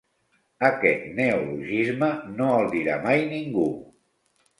Aquest 0.69 1.03
neologisme 1.19 2.09
no 2.39 2.47
el 2.61 2.71
dirà 2.77 2.95
mai 3.05 3.23
ningú. 3.35 3.67